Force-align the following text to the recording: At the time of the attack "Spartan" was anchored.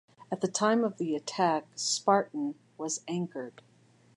At 0.31 0.41
the 0.41 0.47
time 0.47 0.83
of 0.83 0.97
the 0.97 1.15
attack 1.15 1.67
"Spartan" 1.75 2.55
was 2.75 3.03
anchored. 3.07 3.61